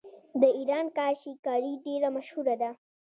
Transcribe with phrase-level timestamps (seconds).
[0.41, 2.71] د ایران کاشي کاري ډیره مشهوره ده.